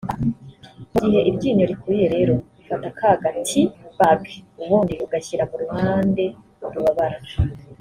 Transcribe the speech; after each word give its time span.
mu 0.91 0.99
gihe 1.09 1.21
iryinyo 1.29 1.65
rikuriye 1.71 2.07
rero 2.15 2.33
ufata 2.61 2.87
ka 2.97 3.09
ga 3.21 3.29
tea 3.45 3.71
bag 3.97 4.21
ubundi 4.61 4.93
ugashyira 5.05 5.43
mu 5.49 5.55
ruhande 5.61 6.23
rubabara 6.73 7.19